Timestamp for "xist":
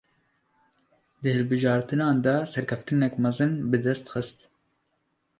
4.15-4.37